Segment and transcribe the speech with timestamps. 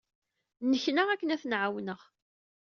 [0.69, 2.01] Nneknaɣ akken ad ten-ɛawneɣ.